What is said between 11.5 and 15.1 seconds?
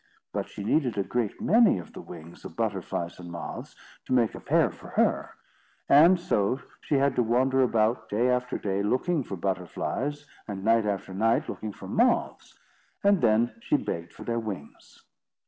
for moths; and then she begged for their wings.